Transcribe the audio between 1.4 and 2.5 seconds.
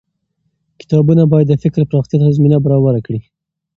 د فکر پراختيا ته